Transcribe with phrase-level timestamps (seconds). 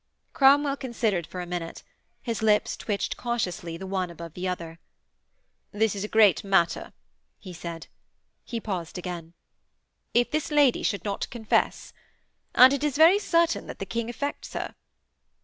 [0.33, 1.83] Cromwell considered for a minute;
[2.23, 4.79] his lips twitched cautiously the one above the other.
[5.73, 6.91] 'This is a great matter,'
[7.37, 7.85] he said.
[8.43, 9.35] He paused again.
[10.15, 11.93] 'If this lady should not confess!
[12.55, 14.73] And it is very certain that the King affects her.'